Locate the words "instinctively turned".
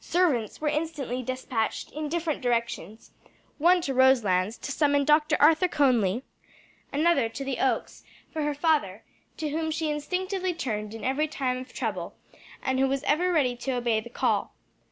9.88-10.92